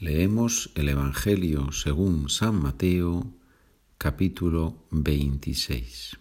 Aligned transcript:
Leemos 0.00 0.70
el 0.76 0.88
Evangelio 0.88 1.72
según 1.72 2.30
San 2.30 2.54
Mateo, 2.54 3.34
capítulo 3.98 4.86
26. 4.92 6.16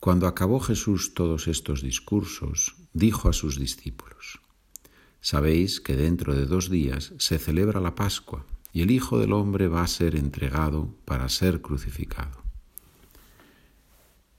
Cuando 0.00 0.26
acabó 0.26 0.58
Jesús 0.58 1.12
todos 1.12 1.46
estos 1.46 1.82
discursos, 1.82 2.76
dijo 2.94 3.28
a 3.28 3.34
sus 3.34 3.58
discípulos, 3.58 4.40
Sabéis 5.20 5.82
que 5.82 5.94
dentro 5.94 6.34
de 6.34 6.46
dos 6.46 6.70
días 6.70 7.12
se 7.18 7.38
celebra 7.38 7.80
la 7.80 7.94
Pascua 7.94 8.46
y 8.72 8.80
el 8.80 8.92
Hijo 8.92 9.18
del 9.18 9.34
Hombre 9.34 9.68
va 9.68 9.82
a 9.82 9.86
ser 9.86 10.16
entregado 10.16 10.96
para 11.04 11.28
ser 11.28 11.60
crucificado. 11.60 12.42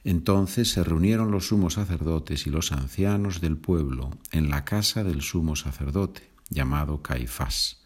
Entonces 0.04 0.72
se 0.72 0.84
reunieron 0.84 1.30
los 1.30 1.50
sumos 1.50 1.76
sacerdotes 1.76 2.48
y 2.48 2.50
los 2.50 2.72
ancianos 2.72 3.40
del 3.40 3.56
pueblo 3.56 4.10
en 4.32 4.50
la 4.50 4.66
casa 4.66 5.04
del 5.04 5.22
sumo 5.22 5.56
sacerdote, 5.56 6.32
llamado 6.50 7.04
Caifás 7.04 7.83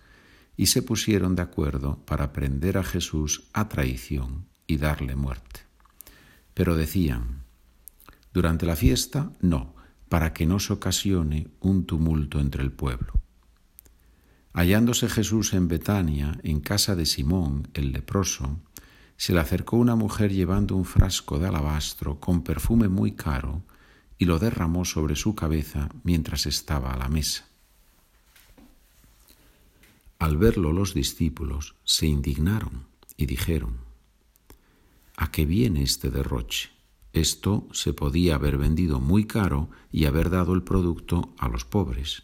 y 0.58 0.66
se 0.66 0.82
pusieron 0.82 1.36
de 1.36 1.44
acuerdo 1.44 2.04
para 2.06 2.34
prender 2.34 2.78
a 2.80 2.84
Jesús 2.84 3.44
a 3.54 3.70
traición 3.70 4.48
y 4.66 4.78
darle 4.78 5.16
muerte. 5.16 5.62
Pero 6.56 6.76
decían, 6.76 7.44
durante 8.34 8.66
la 8.66 8.76
fiesta 8.76 9.32
no, 9.40 9.76
para 10.10 10.34
que 10.34 10.48
no 10.48 10.60
se 10.60 10.74
ocasione 10.74 11.48
un 11.60 11.86
tumulto 11.86 12.40
entre 12.40 12.64
el 12.64 12.72
pueblo. 12.72 13.14
Hallándose 14.54 15.08
Jesús 15.08 15.54
en 15.54 15.68
Betania, 15.68 16.40
en 16.42 16.60
casa 16.60 16.96
de 16.96 17.06
Simón, 17.06 17.68
el 17.76 17.92
leproso, 17.92 18.60
se 19.16 19.34
le 19.34 19.40
acercó 19.40 19.78
una 19.78 19.96
mujer 19.96 20.32
llevando 20.32 20.76
un 20.76 20.86
frasco 20.86 21.38
de 21.38 21.48
alabastro 21.48 22.20
con 22.20 22.44
perfume 22.44 22.88
muy 22.88 23.12
caro 23.12 23.64
y 24.18 24.26
lo 24.26 24.40
derramó 24.40 24.86
sobre 24.86 25.16
su 25.16 25.36
cabeza 25.36 25.90
mientras 26.04 26.48
estaba 26.48 26.94
a 26.94 26.98
la 26.98 27.08
mesa. 27.08 27.46
Al 30.20 30.38
verlo 30.38 30.74
los 30.74 30.94
discípulos 30.94 31.76
se 31.84 32.08
indignaron 32.08 32.88
y 33.18 33.28
dijeron, 33.28 33.78
¿A 35.16 35.32
qué 35.32 35.46
viene 35.46 35.84
este 35.84 36.12
derroche? 36.12 36.70
Esto 37.14 37.68
se 37.72 37.94
podía 37.94 38.36
haber 38.36 38.58
vendido 38.58 39.00
muy 39.00 39.26
caro 39.26 39.70
y 39.92 40.06
haber 40.06 40.30
dado 40.30 40.54
el 40.54 40.64
producto 40.64 41.34
a 41.40 41.48
los 41.50 41.66
pobres. 41.66 42.24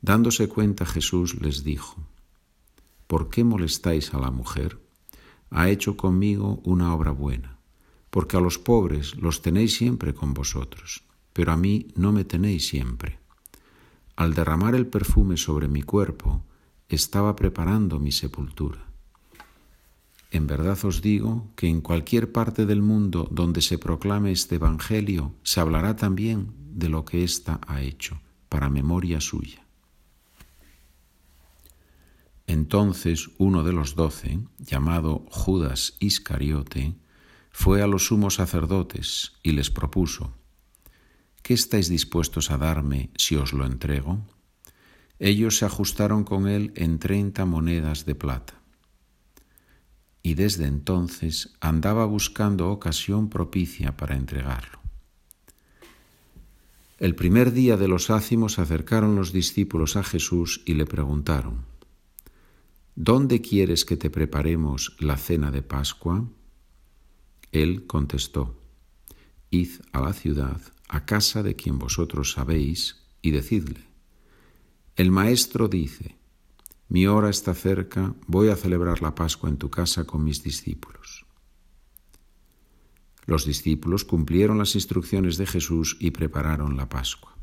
Dándose 0.00 0.48
cuenta 0.48 0.86
Jesús 0.86 1.40
les 1.40 1.64
dijo, 1.64 1.96
¿por 3.06 3.30
qué 3.30 3.44
molestáis 3.44 4.14
a 4.14 4.18
la 4.18 4.30
mujer? 4.30 4.78
Ha 5.50 5.68
hecho 5.68 5.96
conmigo 5.96 6.60
una 6.64 6.94
obra 6.94 7.10
buena, 7.10 7.58
porque 8.10 8.36
a 8.36 8.40
los 8.40 8.58
pobres 8.58 9.14
los 9.16 9.42
tenéis 9.42 9.74
siempre 9.74 10.14
con 10.14 10.34
vosotros, 10.34 11.04
pero 11.32 11.52
a 11.52 11.56
mí 11.56 11.88
no 11.96 12.12
me 12.12 12.24
tenéis 12.24 12.66
siempre. 12.68 13.18
Al 14.16 14.34
derramar 14.34 14.74
el 14.74 14.86
perfume 14.86 15.36
sobre 15.36 15.68
mi 15.68 15.82
cuerpo, 15.82 16.44
estaba 16.88 17.34
preparando 17.34 17.98
mi 17.98 18.12
sepultura. 18.12 18.86
En 20.30 20.46
verdad 20.46 20.78
os 20.84 21.00
digo 21.00 21.48
que 21.56 21.68
en 21.68 21.80
cualquier 21.80 22.32
parte 22.32 22.66
del 22.66 22.82
mundo 22.82 23.28
donde 23.30 23.62
se 23.62 23.78
proclame 23.78 24.32
este 24.32 24.56
Evangelio, 24.56 25.32
se 25.42 25.60
hablará 25.60 25.96
también 25.96 26.52
de 26.72 26.88
lo 26.88 27.04
que 27.04 27.22
ésta 27.22 27.60
ha 27.66 27.82
hecho, 27.82 28.20
para 28.48 28.68
memoria 28.68 29.20
suya. 29.20 29.64
Entonces 32.46 33.30
uno 33.38 33.62
de 33.62 33.72
los 33.72 33.94
doce, 33.94 34.40
llamado 34.58 35.24
Judas 35.30 35.96
Iscariote, 36.00 36.94
fue 37.50 37.82
a 37.82 37.86
los 37.86 38.06
sumos 38.06 38.34
sacerdotes 38.34 39.32
y 39.42 39.52
les 39.52 39.70
propuso, 39.70 40.34
¿Qué 41.44 41.52
estáis 41.52 41.90
dispuestos 41.90 42.50
a 42.50 42.56
darme 42.56 43.10
si 43.18 43.36
os 43.36 43.52
lo 43.52 43.66
entrego? 43.66 44.24
Ellos 45.18 45.58
se 45.58 45.66
ajustaron 45.66 46.24
con 46.24 46.48
él 46.48 46.72
en 46.74 46.98
treinta 46.98 47.44
monedas 47.44 48.06
de 48.06 48.14
plata. 48.14 48.62
Y 50.22 50.36
desde 50.36 50.64
entonces 50.64 51.52
andaba 51.60 52.06
buscando 52.06 52.70
ocasión 52.70 53.28
propicia 53.28 53.94
para 53.94 54.16
entregarlo. 54.16 54.80
El 56.98 57.14
primer 57.14 57.52
día 57.52 57.76
de 57.76 57.88
los 57.88 58.08
ácimos 58.08 58.58
acercaron 58.58 59.14
los 59.14 59.30
discípulos 59.30 59.96
a 59.96 60.02
Jesús 60.02 60.62
y 60.64 60.72
le 60.72 60.86
preguntaron, 60.86 61.66
¿Dónde 62.94 63.42
quieres 63.42 63.84
que 63.84 63.98
te 63.98 64.08
preparemos 64.08 64.96
la 64.98 65.18
cena 65.18 65.50
de 65.50 65.60
Pascua? 65.60 66.26
Él 67.52 67.86
contestó, 67.86 68.58
Id 69.50 69.82
a 69.92 70.00
la 70.00 70.14
ciudad 70.14 70.73
a 70.88 71.04
casa 71.04 71.42
de 71.42 71.56
quien 71.56 71.78
vosotros 71.78 72.32
sabéis 72.32 73.04
y 73.22 73.30
decidle, 73.30 73.88
el 74.96 75.10
maestro 75.10 75.68
dice, 75.68 76.16
mi 76.88 77.06
hora 77.06 77.30
está 77.30 77.54
cerca, 77.54 78.14
voy 78.26 78.48
a 78.48 78.56
celebrar 78.56 79.02
la 79.02 79.14
Pascua 79.14 79.48
en 79.48 79.56
tu 79.56 79.70
casa 79.70 80.04
con 80.04 80.22
mis 80.22 80.42
discípulos. 80.42 81.26
Los 83.26 83.46
discípulos 83.46 84.04
cumplieron 84.04 84.58
las 84.58 84.74
instrucciones 84.74 85.36
de 85.38 85.46
Jesús 85.46 85.96
y 85.98 86.10
prepararon 86.10 86.76
la 86.76 86.88
Pascua. 86.88 87.36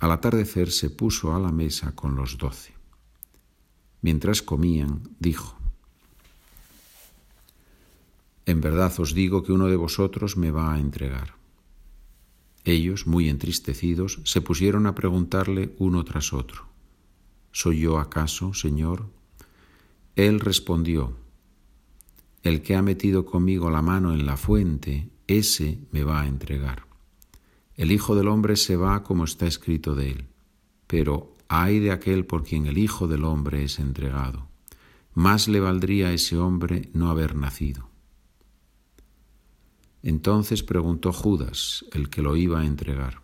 Al 0.00 0.10
atardecer 0.10 0.72
se 0.72 0.90
puso 0.90 1.36
a 1.36 1.38
la 1.38 1.52
mesa 1.52 1.94
con 1.94 2.16
los 2.16 2.38
doce. 2.38 2.74
Mientras 4.00 4.42
comían, 4.42 5.08
dijo, 5.20 5.56
En 8.46 8.60
verdad 8.60 8.92
os 8.98 9.14
digo 9.14 9.44
que 9.44 9.52
uno 9.52 9.68
de 9.68 9.76
vosotros 9.76 10.36
me 10.36 10.50
va 10.50 10.74
a 10.74 10.80
entregar. 10.80 11.41
Ellos, 12.64 13.06
muy 13.06 13.28
entristecidos, 13.28 14.20
se 14.24 14.40
pusieron 14.40 14.86
a 14.86 14.94
preguntarle 14.94 15.74
uno 15.78 16.04
tras 16.04 16.32
otro, 16.32 16.66
¿Soy 17.50 17.80
yo 17.80 17.98
acaso, 17.98 18.54
Señor? 18.54 19.10
Él 20.16 20.40
respondió, 20.40 21.16
El 22.42 22.62
que 22.62 22.76
ha 22.76 22.82
metido 22.82 23.26
conmigo 23.26 23.70
la 23.70 23.82
mano 23.82 24.14
en 24.14 24.24
la 24.24 24.38
fuente, 24.38 25.10
ese 25.26 25.78
me 25.90 26.02
va 26.02 26.22
a 26.22 26.28
entregar. 26.28 26.86
El 27.76 27.92
Hijo 27.92 28.14
del 28.14 28.28
Hombre 28.28 28.56
se 28.56 28.76
va 28.76 29.02
como 29.02 29.24
está 29.24 29.46
escrito 29.46 29.94
de 29.94 30.12
él, 30.12 30.26
pero 30.86 31.36
ay 31.48 31.78
de 31.78 31.90
aquel 31.90 32.24
por 32.24 32.44
quien 32.44 32.66
el 32.66 32.78
Hijo 32.78 33.06
del 33.06 33.24
Hombre 33.24 33.64
es 33.64 33.78
entregado. 33.78 34.48
Más 35.14 35.46
le 35.46 35.60
valdría 35.60 36.08
a 36.08 36.12
ese 36.12 36.38
hombre 36.38 36.88
no 36.94 37.10
haber 37.10 37.34
nacido. 37.36 37.91
Entonces 40.02 40.62
preguntó 40.62 41.12
Judas, 41.12 41.84
el 41.92 42.08
que 42.08 42.22
lo 42.22 42.36
iba 42.36 42.60
a 42.60 42.66
entregar, 42.66 43.22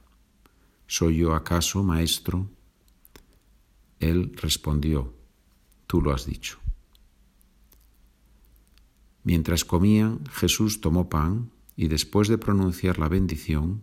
¿Soy 0.91 1.19
yo 1.19 1.35
acaso, 1.35 1.83
maestro? 1.83 2.49
Él 4.01 4.33
respondió, 4.37 5.13
Tú 5.87 6.01
lo 6.01 6.15
has 6.15 6.25
dicho. 6.25 6.59
Mientras 9.23 9.67
comían, 9.67 10.25
Jesús 10.33 10.81
tomó 10.81 11.11
pan 11.11 11.51
y 11.77 11.89
después 11.89 12.29
de 12.29 12.39
pronunciar 12.39 12.99
la 12.99 13.09
bendición, 13.09 13.83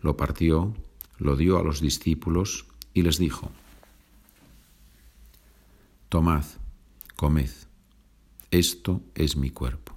lo 0.00 0.16
partió, 0.16 0.74
lo 1.18 1.36
dio 1.36 1.58
a 1.58 1.62
los 1.62 1.82
discípulos 1.82 2.66
y 2.94 3.02
les 3.02 3.18
dijo, 3.18 3.50
Tomad, 6.08 6.44
comed, 7.16 7.50
esto 8.50 9.02
es 9.14 9.36
mi 9.36 9.50
cuerpo. 9.50 9.95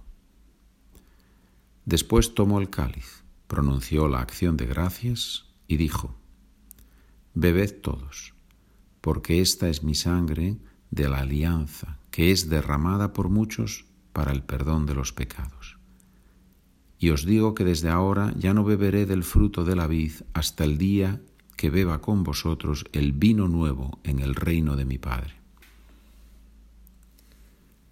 Después 1.90 2.36
tomó 2.36 2.60
el 2.60 2.70
cáliz, 2.70 3.24
pronunció 3.48 4.08
la 4.08 4.20
acción 4.20 4.58
de 4.58 4.68
gracias 4.68 5.46
y 5.68 5.78
dijo, 5.78 6.14
Bebed 7.34 7.82
todos, 7.82 8.36
porque 9.02 9.42
esta 9.42 9.70
es 9.70 9.82
mi 9.82 9.96
sangre 9.96 10.60
de 10.92 11.10
la 11.10 11.22
alianza, 11.22 11.98
que 12.12 12.30
es 12.30 12.48
derramada 12.48 13.12
por 13.12 13.30
muchos 13.30 13.86
para 14.14 14.32
el 14.32 14.44
perdón 14.44 14.86
de 14.86 14.94
los 14.94 15.14
pecados. 15.14 15.80
Y 17.00 17.10
os 17.10 17.26
digo 17.26 17.56
que 17.56 17.66
desde 17.66 17.90
ahora 17.90 18.36
ya 18.38 18.54
no 18.54 18.64
beberé 18.64 19.08
del 19.08 19.24
fruto 19.24 19.66
de 19.66 19.76
la 19.76 19.88
vid 19.88 20.12
hasta 20.34 20.66
el 20.66 20.78
día 20.78 21.20
que 21.58 21.72
beba 21.72 22.02
con 22.02 22.24
vosotros 22.24 22.86
el 22.92 23.14
vino 23.14 23.48
nuevo 23.48 23.98
en 24.04 24.20
el 24.20 24.36
reino 24.36 24.76
de 24.76 24.86
mi 24.86 25.00
Padre. 25.00 25.34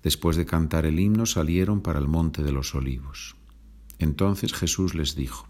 Después 0.04 0.38
de 0.38 0.46
cantar 0.46 0.86
el 0.86 1.00
himno 1.00 1.26
salieron 1.26 1.82
para 1.82 1.98
el 1.98 2.08
monte 2.08 2.44
de 2.44 2.52
los 2.52 2.76
olivos. 2.76 3.36
Entonces 4.00 4.54
Jesús 4.54 4.94
les 4.94 5.16
dijo, 5.16 5.48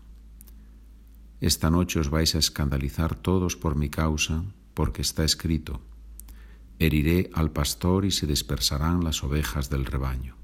Esta 1.41 1.69
noche 1.69 1.99
os 1.99 2.09
vais 2.09 2.35
a 2.35 2.39
escandalizar 2.39 3.15
todos 3.15 3.55
por 3.55 3.75
mi 3.75 3.89
causa, 3.89 4.43
porque 4.73 5.01
está 5.01 5.23
escrito, 5.23 5.81
Heriré 6.79 7.31
al 7.33 7.51
pastor 7.51 8.05
y 8.05 8.11
se 8.11 8.27
dispersarán 8.27 9.03
las 9.03 9.23
ovejas 9.23 9.69
del 9.69 9.85
rebaño. 9.85 10.35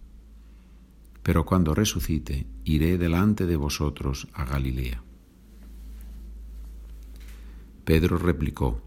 Pero 1.21 1.45
cuando 1.45 1.73
resucite, 1.73 2.47
iré 2.65 2.97
delante 2.97 3.45
de 3.45 3.55
vosotros 3.55 4.27
a 4.33 4.43
Galilea. 4.43 5.03
Pedro 7.85 8.17
replicó, 8.17 8.81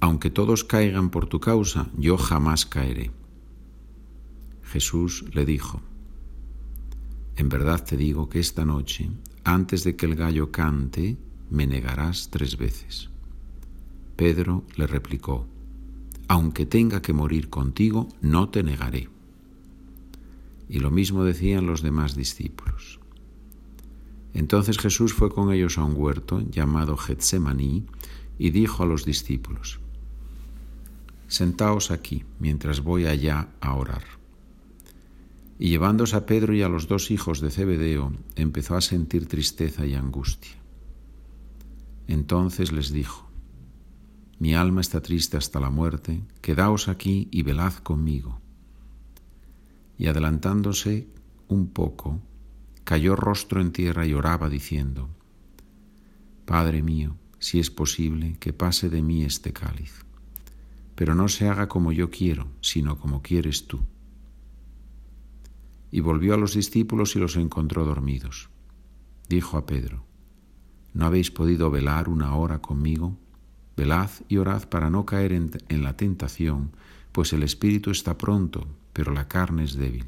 Aunque 0.00 0.30
todos 0.30 0.64
caigan 0.64 1.10
por 1.10 1.26
tu 1.26 1.40
causa, 1.40 1.88
yo 1.96 2.18
jamás 2.18 2.66
caeré. 2.66 3.10
Jesús 4.64 5.24
le 5.32 5.46
dijo, 5.46 5.80
en 7.38 7.48
verdad 7.48 7.84
te 7.84 7.96
digo 7.96 8.28
que 8.28 8.40
esta 8.40 8.64
noche, 8.64 9.08
antes 9.44 9.84
de 9.84 9.94
que 9.94 10.06
el 10.06 10.16
gallo 10.16 10.50
cante, 10.50 11.16
me 11.50 11.68
negarás 11.68 12.30
tres 12.30 12.58
veces. 12.58 13.10
Pedro 14.16 14.64
le 14.74 14.88
replicó, 14.88 15.46
aunque 16.26 16.66
tenga 16.66 17.00
que 17.00 17.12
morir 17.12 17.48
contigo, 17.48 18.08
no 18.20 18.48
te 18.48 18.64
negaré. 18.64 19.08
Y 20.68 20.80
lo 20.80 20.90
mismo 20.90 21.22
decían 21.22 21.64
los 21.64 21.80
demás 21.80 22.16
discípulos. 22.16 22.98
Entonces 24.34 24.76
Jesús 24.76 25.14
fue 25.14 25.30
con 25.30 25.52
ellos 25.52 25.78
a 25.78 25.84
un 25.84 25.94
huerto 25.96 26.40
llamado 26.50 26.96
Getsemaní 26.96 27.86
y 28.36 28.50
dijo 28.50 28.82
a 28.82 28.86
los 28.86 29.04
discípulos, 29.04 29.78
Sentaos 31.28 31.92
aquí 31.92 32.24
mientras 32.40 32.80
voy 32.80 33.06
allá 33.06 33.48
a 33.60 33.74
orar. 33.74 34.17
Y 35.58 35.70
llevándose 35.70 36.16
a 36.16 36.26
Pedro 36.26 36.54
y 36.54 36.62
a 36.62 36.68
los 36.68 36.86
dos 36.86 37.10
hijos 37.10 37.40
de 37.40 37.50
Zebedeo, 37.50 38.12
empezó 38.36 38.76
a 38.76 38.80
sentir 38.80 39.26
tristeza 39.26 39.86
y 39.86 39.94
angustia. 39.94 40.56
Entonces 42.06 42.72
les 42.72 42.92
dijo, 42.92 43.28
Mi 44.38 44.54
alma 44.54 44.80
está 44.80 45.00
triste 45.00 45.36
hasta 45.36 45.58
la 45.58 45.70
muerte, 45.70 46.22
quedaos 46.40 46.88
aquí 46.88 47.28
y 47.32 47.42
velad 47.42 47.74
conmigo. 47.74 48.40
Y 49.98 50.06
adelantándose 50.06 51.08
un 51.48 51.68
poco, 51.68 52.20
cayó 52.84 53.16
rostro 53.16 53.60
en 53.60 53.72
tierra 53.72 54.06
y 54.06 54.14
oraba 54.14 54.48
diciendo, 54.48 55.10
Padre 56.44 56.82
mío, 56.82 57.16
si 57.38 57.58
es 57.58 57.70
posible, 57.70 58.36
que 58.40 58.52
pase 58.52 58.88
de 58.88 59.02
mí 59.02 59.24
este 59.24 59.52
cáliz, 59.52 60.04
pero 60.94 61.14
no 61.14 61.28
se 61.28 61.48
haga 61.48 61.68
como 61.68 61.92
yo 61.92 62.10
quiero, 62.10 62.48
sino 62.60 62.98
como 62.98 63.22
quieres 63.22 63.66
tú. 63.66 63.80
Y 65.90 66.00
volvió 66.00 66.34
a 66.34 66.36
los 66.36 66.54
discípulos 66.54 67.16
y 67.16 67.18
los 67.18 67.36
encontró 67.36 67.84
dormidos. 67.84 68.50
Dijo 69.28 69.56
a 69.56 69.66
Pedro, 69.66 70.04
¿no 70.94 71.06
habéis 71.06 71.30
podido 71.30 71.70
velar 71.70 72.08
una 72.08 72.34
hora 72.34 72.60
conmigo? 72.60 73.16
Velad 73.76 74.10
y 74.28 74.38
orad 74.38 74.68
para 74.68 74.90
no 74.90 75.06
caer 75.06 75.32
en, 75.32 75.50
en 75.68 75.82
la 75.82 75.96
tentación, 75.96 76.72
pues 77.12 77.32
el 77.32 77.42
espíritu 77.42 77.90
está 77.90 78.18
pronto, 78.18 78.66
pero 78.92 79.12
la 79.12 79.28
carne 79.28 79.64
es 79.64 79.74
débil. 79.74 80.06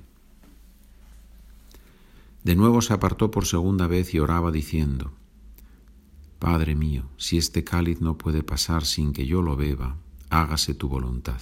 De 2.42 2.56
nuevo 2.56 2.80
se 2.80 2.94
apartó 2.94 3.30
por 3.30 3.46
segunda 3.46 3.86
vez 3.86 4.14
y 4.14 4.18
oraba 4.18 4.50
diciendo, 4.50 5.12
Padre 6.38 6.74
mío, 6.74 7.04
si 7.18 7.36
este 7.36 7.64
cáliz 7.64 8.00
no 8.00 8.16
puede 8.16 8.42
pasar 8.42 8.86
sin 8.86 9.12
que 9.12 9.26
yo 9.26 9.42
lo 9.42 9.56
beba, 9.56 9.96
hágase 10.30 10.72
tu 10.72 10.88
voluntad. 10.88 11.38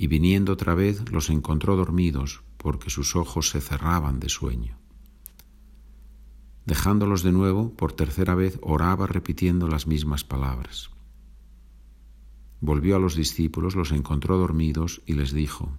Y 0.00 0.06
viniendo 0.06 0.54
otra 0.54 0.74
vez 0.74 1.10
los 1.10 1.28
encontró 1.28 1.76
dormidos, 1.76 2.40
porque 2.56 2.88
sus 2.88 3.16
ojos 3.16 3.50
se 3.50 3.60
cerraban 3.60 4.18
de 4.18 4.30
sueño. 4.30 4.78
Dejándolos 6.64 7.22
de 7.22 7.32
nuevo, 7.32 7.74
por 7.76 7.92
tercera 7.92 8.34
vez 8.34 8.58
oraba 8.62 9.06
repitiendo 9.06 9.68
las 9.68 9.86
mismas 9.86 10.24
palabras. 10.24 10.88
Volvió 12.62 12.96
a 12.96 12.98
los 12.98 13.14
discípulos, 13.14 13.76
los 13.76 13.92
encontró 13.92 14.38
dormidos 14.38 15.02
y 15.04 15.12
les 15.12 15.34
dijo, 15.34 15.76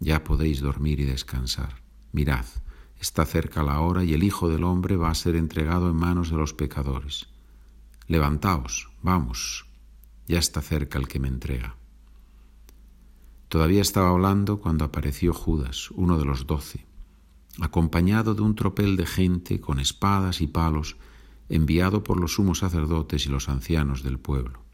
Ya 0.00 0.24
podéis 0.24 0.60
dormir 0.60 0.98
y 0.98 1.04
descansar. 1.04 1.84
Mirad, 2.10 2.46
está 2.98 3.24
cerca 3.24 3.62
la 3.62 3.78
hora 3.78 4.02
y 4.02 4.12
el 4.12 4.24
Hijo 4.24 4.48
del 4.48 4.64
Hombre 4.64 4.96
va 4.96 5.10
a 5.10 5.14
ser 5.14 5.36
entregado 5.36 5.88
en 5.88 5.94
manos 5.94 6.30
de 6.30 6.36
los 6.36 6.52
pecadores. 6.52 7.28
Levantaos, 8.08 8.90
vamos, 9.02 9.66
ya 10.26 10.40
está 10.40 10.62
cerca 10.62 10.98
el 10.98 11.06
que 11.06 11.20
me 11.20 11.28
entrega. 11.28 11.76
Todavía 13.48 13.80
estaba 13.80 14.10
hablando 14.10 14.60
cuando 14.60 14.84
apareció 14.84 15.32
Judas, 15.32 15.90
uno 15.92 16.18
de 16.18 16.24
los 16.24 16.46
doce, 16.46 16.86
acompañado 17.60 18.34
de 18.34 18.42
un 18.42 18.54
tropel 18.54 18.96
de 18.96 19.06
gente 19.06 19.60
con 19.60 19.78
espadas 19.78 20.40
y 20.40 20.46
palos, 20.46 20.96
enviado 21.48 22.02
por 22.02 22.20
los 22.20 22.34
sumos 22.34 22.58
sacerdotes 22.58 23.26
y 23.26 23.28
los 23.28 23.48
ancianos 23.48 24.02
del 24.02 24.18
pueblo. 24.18 24.64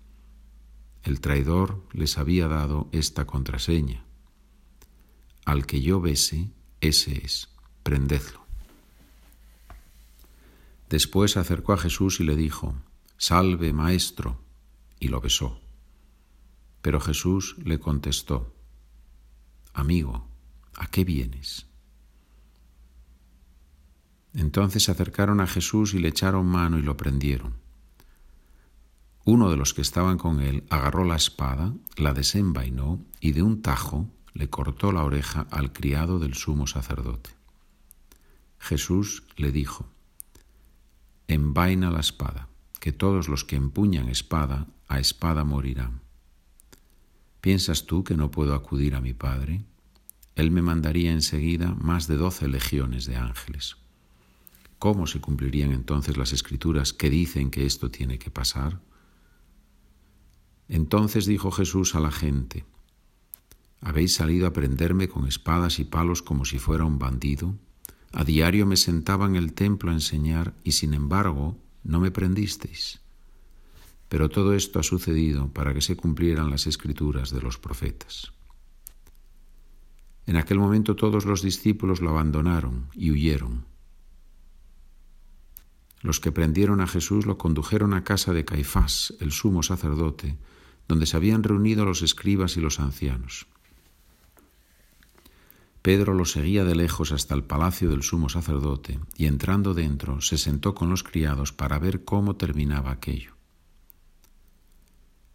El 1.02 1.20
traidor 1.20 1.82
les 1.92 2.16
había 2.16 2.48
dado 2.48 2.88
esta 2.92 3.26
contraseña. 3.26 4.04
Al 5.44 5.66
que 5.66 5.82
yo 5.82 6.00
bese, 6.00 6.50
ese 6.80 7.24
es, 7.24 7.50
prendedlo. 7.82 8.40
Después 10.88 11.36
acercó 11.36 11.72
a 11.72 11.78
Jesús 11.78 12.20
y 12.20 12.24
le 12.24 12.36
dijo, 12.36 12.74
Salve, 13.16 13.72
Maestro, 13.72 14.38
y 15.00 15.08
lo 15.08 15.20
besó. 15.20 15.60
Pero 16.80 17.00
Jesús 17.00 17.56
le 17.64 17.78
contestó, 17.78 18.54
Amigo, 19.74 20.28
¿a 20.76 20.86
qué 20.86 21.04
vienes? 21.04 21.66
Entonces 24.34 24.84
se 24.84 24.92
acercaron 24.92 25.40
a 25.40 25.46
Jesús 25.46 25.94
y 25.94 25.98
le 25.98 26.08
echaron 26.08 26.46
mano 26.46 26.78
y 26.78 26.82
lo 26.82 26.96
prendieron. 26.96 27.54
Uno 29.24 29.50
de 29.50 29.56
los 29.56 29.72
que 29.72 29.82
estaban 29.82 30.18
con 30.18 30.40
él 30.40 30.64
agarró 30.68 31.04
la 31.04 31.16
espada, 31.16 31.72
la 31.96 32.12
desenvainó 32.12 33.04
y 33.20 33.32
de 33.32 33.42
un 33.42 33.62
tajo 33.62 34.08
le 34.34 34.48
cortó 34.50 34.92
la 34.92 35.04
oreja 35.04 35.46
al 35.50 35.72
criado 35.72 36.18
del 36.18 36.34
sumo 36.34 36.66
sacerdote. 36.66 37.30
Jesús 38.58 39.24
le 39.36 39.52
dijo, 39.52 39.86
Envaina 41.28 41.90
la 41.90 42.00
espada, 42.00 42.48
que 42.80 42.92
todos 42.92 43.28
los 43.28 43.44
que 43.44 43.56
empuñan 43.56 44.08
espada, 44.08 44.66
a 44.88 44.98
espada 44.98 45.44
morirán. 45.44 46.01
¿Piensas 47.42 47.86
tú 47.86 48.04
que 48.04 48.16
no 48.16 48.30
puedo 48.30 48.54
acudir 48.54 48.94
a 48.94 49.00
mi 49.00 49.14
Padre? 49.14 49.64
Él 50.36 50.52
me 50.52 50.62
mandaría 50.62 51.10
enseguida 51.10 51.74
más 51.74 52.06
de 52.06 52.16
doce 52.16 52.46
legiones 52.46 53.04
de 53.04 53.16
ángeles. 53.16 53.76
¿Cómo 54.78 55.08
se 55.08 55.20
cumplirían 55.20 55.72
entonces 55.72 56.16
las 56.16 56.32
escrituras 56.32 56.92
que 56.92 57.10
dicen 57.10 57.50
que 57.50 57.66
esto 57.66 57.90
tiene 57.90 58.20
que 58.20 58.30
pasar? 58.30 58.80
Entonces 60.68 61.26
dijo 61.26 61.50
Jesús 61.50 61.96
a 61.96 62.00
la 62.00 62.12
gente, 62.12 62.64
¿Habéis 63.80 64.14
salido 64.14 64.46
a 64.46 64.52
prenderme 64.52 65.08
con 65.08 65.26
espadas 65.26 65.80
y 65.80 65.84
palos 65.84 66.22
como 66.22 66.44
si 66.44 66.60
fuera 66.60 66.84
un 66.84 67.00
bandido? 67.00 67.56
A 68.12 68.22
diario 68.22 68.66
me 68.66 68.76
sentaba 68.76 69.26
en 69.26 69.34
el 69.34 69.52
templo 69.52 69.90
a 69.90 69.94
enseñar 69.94 70.54
y 70.62 70.72
sin 70.72 70.94
embargo 70.94 71.58
no 71.82 71.98
me 71.98 72.12
prendisteis. 72.12 73.00
Pero 74.12 74.28
todo 74.28 74.52
esto 74.52 74.78
ha 74.78 74.82
sucedido 74.82 75.48
para 75.54 75.72
que 75.72 75.80
se 75.80 75.96
cumplieran 75.96 76.50
las 76.50 76.66
escrituras 76.66 77.30
de 77.30 77.40
los 77.40 77.56
profetas. 77.56 78.34
En 80.26 80.36
aquel 80.36 80.58
momento 80.58 80.96
todos 80.96 81.24
los 81.24 81.40
discípulos 81.40 82.02
lo 82.02 82.10
abandonaron 82.10 82.88
y 82.92 83.10
huyeron. 83.10 83.64
Los 86.02 86.20
que 86.20 86.30
prendieron 86.30 86.82
a 86.82 86.86
Jesús 86.86 87.24
lo 87.24 87.38
condujeron 87.38 87.94
a 87.94 88.04
casa 88.04 88.34
de 88.34 88.44
Caifás, 88.44 89.14
el 89.18 89.32
sumo 89.32 89.62
sacerdote, 89.62 90.36
donde 90.88 91.06
se 91.06 91.16
habían 91.16 91.42
reunido 91.42 91.86
los 91.86 92.02
escribas 92.02 92.58
y 92.58 92.60
los 92.60 92.80
ancianos. 92.80 93.46
Pedro 95.80 96.12
lo 96.12 96.26
seguía 96.26 96.64
de 96.64 96.74
lejos 96.74 97.12
hasta 97.12 97.34
el 97.34 97.44
palacio 97.44 97.88
del 97.88 98.02
sumo 98.02 98.28
sacerdote 98.28 99.00
y 99.16 99.24
entrando 99.24 99.72
dentro 99.72 100.20
se 100.20 100.36
sentó 100.36 100.74
con 100.74 100.90
los 100.90 101.02
criados 101.02 101.54
para 101.54 101.78
ver 101.78 102.04
cómo 102.04 102.36
terminaba 102.36 102.90
aquello. 102.90 103.36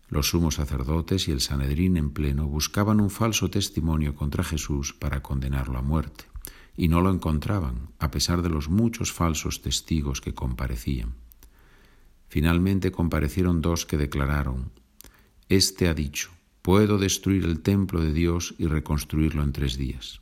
Los 0.10 0.30
sumos 0.30 0.56
sacerdotes 0.56 1.28
y 1.28 1.32
el 1.32 1.42
Sanedrín 1.42 1.98
en 1.98 2.12
pleno 2.12 2.48
buscaban 2.48 3.02
un 3.02 3.10
falso 3.10 3.50
testimonio 3.50 4.16
contra 4.16 4.44
Jesús 4.44 4.94
para 4.94 5.22
condenarlo 5.22 5.78
a 5.78 5.82
muerte, 5.82 6.26
y 6.78 6.88
no 6.88 7.02
lo 7.02 7.12
encontraban, 7.12 7.90
a 8.00 8.10
pesar 8.10 8.42
de 8.42 8.50
los 8.50 8.70
muchos 8.70 9.12
falsos 9.12 9.62
testigos 9.62 10.22
que 10.22 10.34
comparecían. 10.34 11.16
Finalmente 12.30 12.92
comparecieron 12.92 13.62
dos 13.62 13.86
que 13.86 13.98
declararon, 13.98 14.72
Este 15.50 15.90
ha 15.90 15.94
dicho, 15.94 16.32
puedo 16.62 16.98
destruir 16.98 17.44
el 17.46 17.62
templo 17.62 18.02
de 18.02 18.14
Dios 18.14 18.56
y 18.58 18.68
reconstruirlo 18.68 19.44
en 19.44 19.52
tres 19.52 19.78
días. 19.78 20.22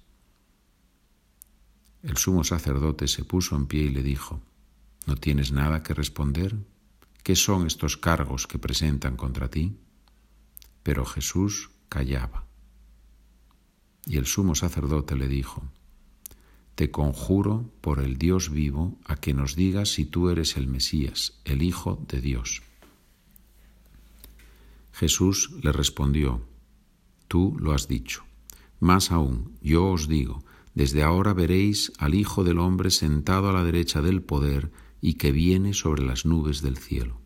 El 2.01 2.17
sumo 2.17 2.43
sacerdote 2.43 3.07
se 3.07 3.23
puso 3.23 3.55
en 3.55 3.65
pie 3.65 3.83
y 3.83 3.89
le 3.89 4.03
dijo, 4.03 4.41
¿No 5.05 5.15
tienes 5.15 5.51
nada 5.51 5.83
que 5.83 5.93
responder? 5.93 6.55
¿Qué 7.25 7.35
son 7.35 7.65
estos 7.65 7.97
cargos 7.97 8.45
que 8.45 8.59
presentan 8.59 9.17
contra 9.17 9.49
ti? 9.49 9.79
Pero 10.83 11.05
Jesús 11.05 11.71
callaba. 11.89 12.45
Y 14.05 14.17
el 14.17 14.27
sumo 14.27 14.53
sacerdote 14.53 15.15
le 15.15 15.27
dijo, 15.27 15.63
Te 16.75 16.91
conjuro 16.91 17.73
por 17.81 17.99
el 17.99 18.19
Dios 18.19 18.51
vivo 18.51 18.99
a 19.05 19.15
que 19.15 19.33
nos 19.33 19.55
digas 19.55 19.89
si 19.89 20.05
tú 20.05 20.29
eres 20.29 20.55
el 20.55 20.67
Mesías, 20.67 21.41
el 21.45 21.63
Hijo 21.63 21.99
de 22.07 22.21
Dios. 22.21 22.61
Jesús 24.93 25.49
le 25.63 25.71
respondió, 25.71 26.45
Tú 27.27 27.57
lo 27.59 27.73
has 27.73 27.87
dicho. 27.87 28.23
Más 28.79 29.09
aún, 29.09 29.57
yo 29.63 29.87
os 29.87 30.07
digo, 30.07 30.43
desde 30.75 31.01
ahora 31.01 31.33
veréis 31.33 31.91
al 31.97 32.13
Hijo 32.13 32.43
del 32.43 32.59
Hombre 32.59 32.91
sentado 32.91 33.49
a 33.49 33.53
la 33.53 33.63
derecha 33.63 34.03
del 34.03 34.21
poder 34.21 34.69
y 35.01 35.15
que 35.15 35.31
viene 35.31 35.73
sobre 35.73 36.03
las 36.03 36.25
nubes 36.25 36.61
del 36.61 36.77
cielo. 36.77 37.21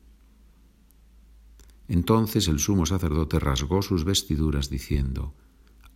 Entonces 1.87 2.47
el 2.47 2.59
sumo 2.59 2.85
sacerdote 2.85 3.39
rasgó 3.39 3.81
sus 3.81 4.05
vestiduras 4.05 4.69
diciendo, 4.69 5.33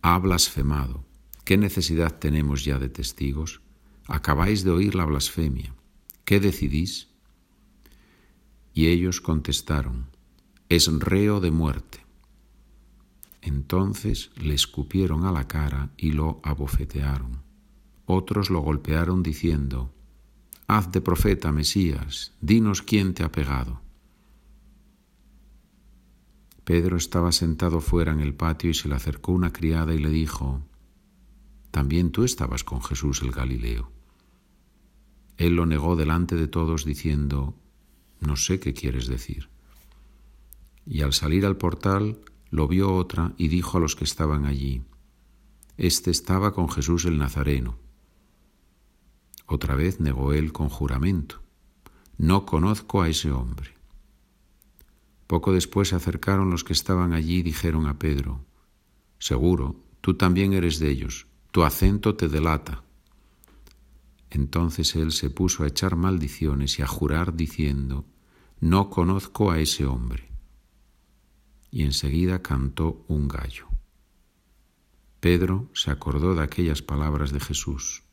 Ha 0.02 0.18
blasfemado. 0.18 1.04
¿Qué 1.44 1.56
necesidad 1.56 2.18
tenemos 2.18 2.64
ya 2.64 2.78
de 2.78 2.88
testigos? 2.88 3.60
Acabáis 4.06 4.64
de 4.64 4.70
oír 4.70 4.94
la 4.96 5.04
blasfemia. 5.04 5.74
¿Qué 6.24 6.40
decidís? 6.40 7.08
Y 8.72 8.88
ellos 8.88 9.20
contestaron, 9.20 10.06
Es 10.68 10.88
reo 10.92 11.38
de 11.38 11.52
muerte. 11.52 12.04
Entonces 13.40 14.30
le 14.36 14.54
escupieron 14.54 15.24
a 15.26 15.32
la 15.32 15.46
cara 15.46 15.90
y 15.96 16.10
lo 16.10 16.40
abofetearon. 16.42 17.42
Otros 18.06 18.50
lo 18.50 18.60
golpearon 18.60 19.22
diciendo, 19.22 19.93
Haz 20.66 20.90
de 20.92 21.02
profeta, 21.02 21.52
Mesías, 21.52 22.32
dinos 22.40 22.80
quién 22.80 23.12
te 23.12 23.22
ha 23.22 23.30
pegado. 23.30 23.82
Pedro 26.64 26.96
estaba 26.96 27.32
sentado 27.32 27.82
fuera 27.82 28.12
en 28.12 28.20
el 28.20 28.34
patio 28.34 28.70
y 28.70 28.74
se 28.74 28.88
le 28.88 28.94
acercó 28.94 29.32
una 29.32 29.52
criada 29.52 29.92
y 29.92 29.98
le 29.98 30.08
dijo, 30.08 30.62
También 31.70 32.12
tú 32.12 32.24
estabas 32.24 32.64
con 32.64 32.82
Jesús 32.82 33.20
el 33.20 33.30
Galileo. 33.30 33.92
Él 35.36 35.56
lo 35.56 35.66
negó 35.66 35.96
delante 35.96 36.34
de 36.34 36.48
todos 36.48 36.86
diciendo, 36.86 37.54
No 38.20 38.36
sé 38.36 38.58
qué 38.58 38.72
quieres 38.72 39.06
decir. 39.06 39.50
Y 40.86 41.02
al 41.02 41.12
salir 41.12 41.44
al 41.44 41.58
portal 41.58 42.20
lo 42.48 42.68
vio 42.68 42.94
otra 42.94 43.34
y 43.36 43.48
dijo 43.48 43.76
a 43.76 43.80
los 43.82 43.96
que 43.96 44.04
estaban 44.04 44.46
allí, 44.46 44.82
Este 45.76 46.10
estaba 46.10 46.54
con 46.54 46.70
Jesús 46.70 47.04
el 47.04 47.18
Nazareno. 47.18 47.83
Otra 49.46 49.74
vez 49.74 50.00
negó 50.00 50.32
él 50.32 50.52
con 50.52 50.68
juramento, 50.68 51.42
No 52.16 52.46
conozco 52.46 53.02
a 53.02 53.08
ese 53.08 53.30
hombre. 53.30 53.74
Poco 55.26 55.52
después 55.52 55.88
se 55.88 55.96
acercaron 55.96 56.50
los 56.50 56.64
que 56.64 56.72
estaban 56.72 57.12
allí 57.12 57.38
y 57.38 57.42
dijeron 57.42 57.86
a 57.86 57.98
Pedro, 57.98 58.44
Seguro, 59.18 59.76
tú 60.00 60.14
también 60.14 60.52
eres 60.52 60.78
de 60.78 60.90
ellos, 60.90 61.26
tu 61.50 61.64
acento 61.64 62.14
te 62.14 62.28
delata. 62.28 62.84
Entonces 64.30 64.94
él 64.96 65.12
se 65.12 65.30
puso 65.30 65.64
a 65.64 65.66
echar 65.66 65.96
maldiciones 65.96 66.78
y 66.78 66.82
a 66.82 66.86
jurar 66.86 67.34
diciendo, 67.34 68.04
No 68.60 68.90
conozco 68.90 69.50
a 69.50 69.60
ese 69.60 69.86
hombre. 69.86 70.30
Y 71.70 71.82
enseguida 71.82 72.42
cantó 72.42 73.04
un 73.08 73.28
gallo. 73.28 73.66
Pedro 75.20 75.70
se 75.74 75.90
acordó 75.90 76.34
de 76.34 76.42
aquellas 76.42 76.82
palabras 76.82 77.32
de 77.32 77.40
Jesús. 77.40 78.03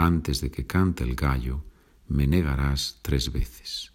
Antes 0.00 0.40
de 0.40 0.50
que 0.50 0.66
cante 0.66 1.04
el 1.04 1.14
gallo, 1.14 1.62
me 2.08 2.26
negarás 2.26 3.00
tres 3.02 3.30
veces 3.30 3.92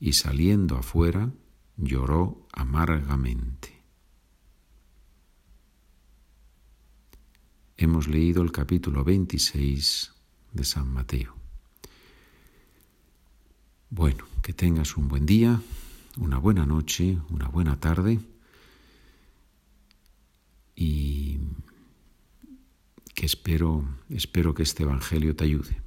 y 0.00 0.14
saliendo 0.14 0.78
afuera 0.78 1.30
lloró 1.76 2.48
amargamente. 2.50 3.82
Hemos 7.76 8.08
leído 8.08 8.42
el 8.42 8.52
capítulo 8.52 9.04
26 9.04 10.14
de 10.50 10.64
San 10.64 10.88
Mateo. 10.88 11.36
Bueno, 13.90 14.24
que 14.40 14.54
tengas 14.54 14.96
un 14.96 15.08
buen 15.08 15.26
día, 15.26 15.60
una 16.16 16.38
buena 16.38 16.64
noche, 16.64 17.18
una 17.28 17.48
buena 17.48 17.78
tarde 17.78 18.18
y 20.74 21.21
que 23.14 23.26
espero, 23.26 23.84
espero 24.10 24.54
que 24.54 24.62
este 24.62 24.82
Evangelio 24.84 25.36
te 25.36 25.44
ayude. 25.44 25.80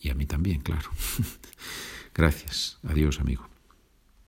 Y 0.00 0.10
a 0.10 0.14
mí 0.14 0.26
también, 0.26 0.60
claro. 0.60 0.90
Gracias. 2.14 2.78
Adiós, 2.82 3.20
amigo. 3.20 3.48